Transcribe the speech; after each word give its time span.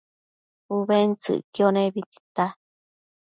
ubentsëcquio 0.77 1.67
nebi 1.75 2.01
tita 2.11 2.45